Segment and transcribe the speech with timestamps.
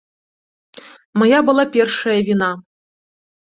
[1.23, 2.51] Мая была першая віна.